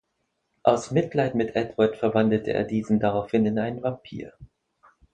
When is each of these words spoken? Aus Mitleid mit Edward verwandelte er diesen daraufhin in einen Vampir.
Aus 0.63 0.89
Mitleid 0.89 1.35
mit 1.35 1.55
Edward 1.55 1.95
verwandelte 1.95 2.53
er 2.53 2.63
diesen 2.63 2.99
daraufhin 2.99 3.45
in 3.45 3.59
einen 3.59 3.83
Vampir. 3.83 4.33